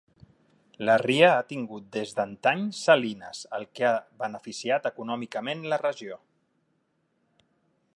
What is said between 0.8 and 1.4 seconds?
La ria